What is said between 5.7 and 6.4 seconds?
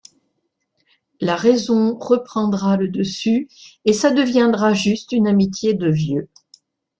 de vieux.